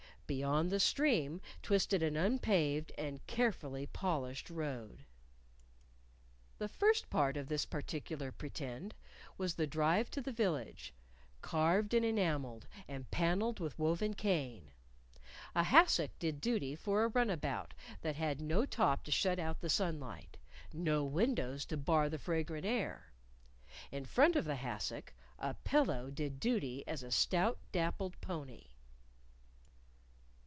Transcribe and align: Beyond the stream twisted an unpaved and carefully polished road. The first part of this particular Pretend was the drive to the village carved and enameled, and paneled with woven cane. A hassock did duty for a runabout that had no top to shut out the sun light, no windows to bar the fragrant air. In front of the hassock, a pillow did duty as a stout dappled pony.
Beyond 0.31 0.69
the 0.69 0.79
stream 0.79 1.41
twisted 1.61 2.01
an 2.01 2.15
unpaved 2.15 2.93
and 2.97 3.19
carefully 3.27 3.85
polished 3.87 4.49
road. 4.49 5.03
The 6.57 6.69
first 6.69 7.09
part 7.09 7.35
of 7.35 7.49
this 7.49 7.65
particular 7.65 8.31
Pretend 8.31 8.95
was 9.37 9.55
the 9.55 9.67
drive 9.67 10.09
to 10.11 10.21
the 10.21 10.31
village 10.31 10.93
carved 11.41 11.93
and 11.93 12.05
enameled, 12.05 12.65
and 12.87 13.11
paneled 13.11 13.59
with 13.59 13.77
woven 13.77 14.13
cane. 14.13 14.71
A 15.53 15.63
hassock 15.63 16.11
did 16.17 16.39
duty 16.39 16.77
for 16.77 17.03
a 17.03 17.07
runabout 17.09 17.73
that 17.99 18.15
had 18.15 18.39
no 18.39 18.65
top 18.65 19.03
to 19.03 19.11
shut 19.11 19.37
out 19.37 19.59
the 19.59 19.69
sun 19.69 19.99
light, 19.99 20.37
no 20.71 21.03
windows 21.03 21.65
to 21.65 21.75
bar 21.75 22.07
the 22.07 22.17
fragrant 22.17 22.65
air. 22.65 23.11
In 23.91 24.05
front 24.05 24.37
of 24.37 24.45
the 24.45 24.55
hassock, 24.55 25.11
a 25.37 25.55
pillow 25.55 26.09
did 26.09 26.39
duty 26.39 26.87
as 26.87 27.03
a 27.03 27.11
stout 27.11 27.59
dappled 27.73 28.15
pony. 28.21 28.67